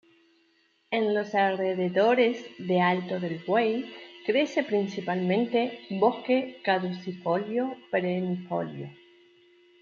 [0.89, 3.85] En los alrededores de Alto del Buey,
[4.25, 8.89] crece principalmente bosque caducifolio perennifolio.